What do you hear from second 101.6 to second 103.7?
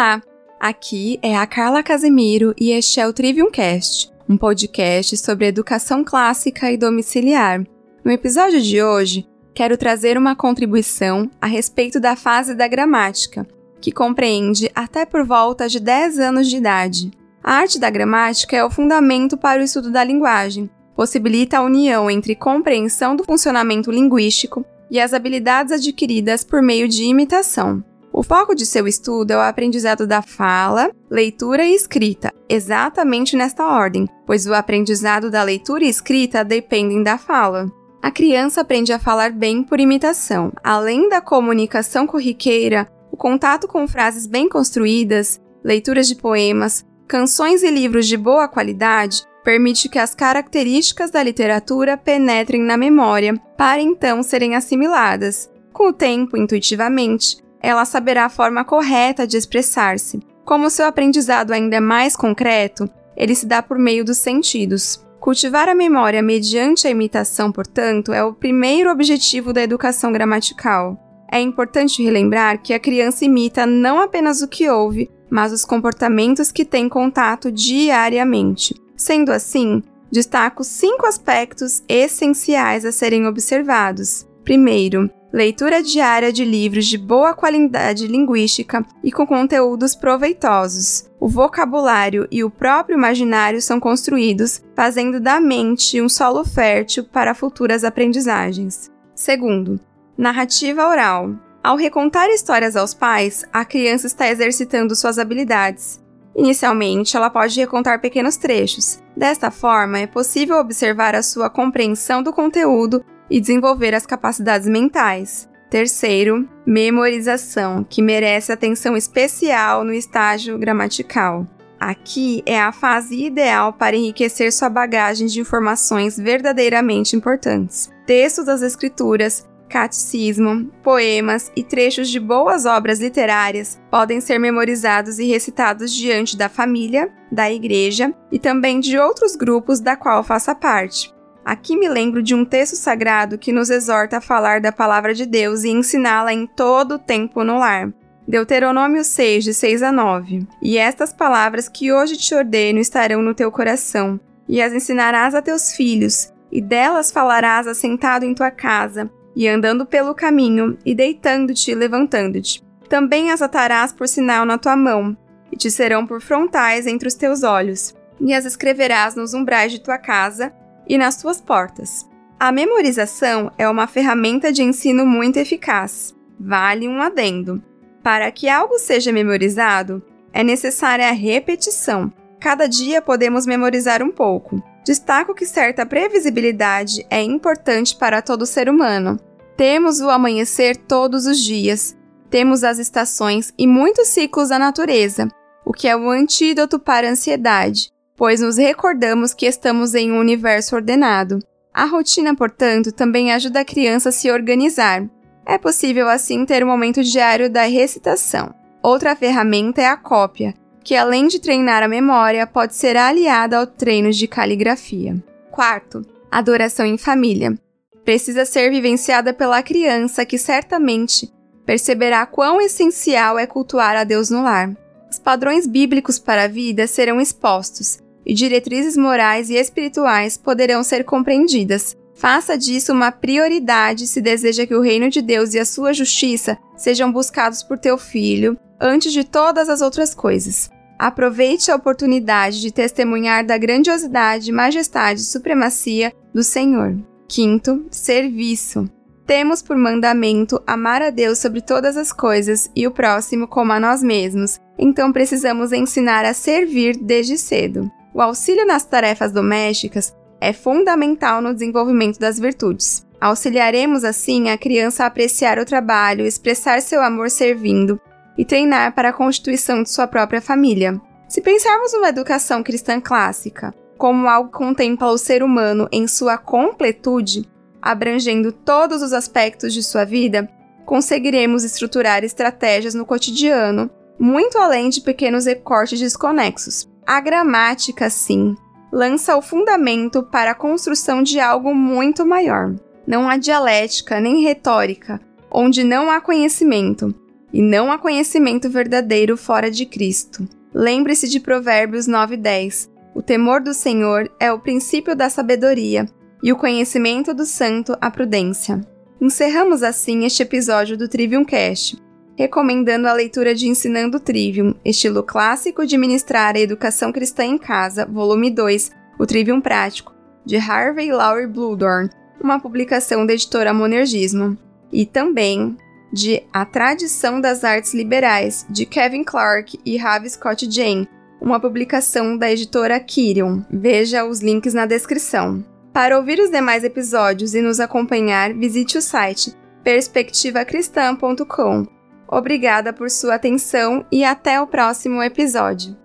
Ao recontar histórias aos pais, a